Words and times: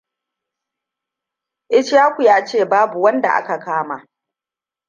Ishakua 1.77 2.25
yace 2.25 2.65
babu 2.65 3.01
wanda 3.01 3.29
aka 3.33 3.57
kama. 3.65 4.07